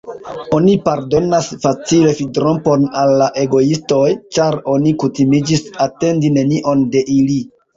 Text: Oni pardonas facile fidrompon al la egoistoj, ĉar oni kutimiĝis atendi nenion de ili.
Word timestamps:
Oni 0.59 0.71
pardonas 0.85 1.49
facile 1.65 2.13
fidrompon 2.21 2.87
al 3.03 3.13
la 3.19 3.27
egoistoj, 3.43 4.01
ĉar 4.39 4.59
oni 4.77 4.97
kutimiĝis 5.05 5.63
atendi 5.89 6.33
nenion 6.41 6.87
de 6.97 7.07
ili. 7.21 7.39